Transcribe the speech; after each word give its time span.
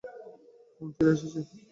হুম, 0.77 0.89
ফিরে 0.95 1.11
এসেছি। 1.15 1.39